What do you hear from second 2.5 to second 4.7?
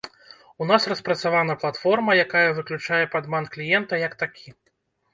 выключае падман кліента як такі.